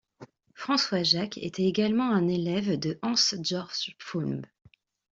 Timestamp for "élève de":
2.27-2.97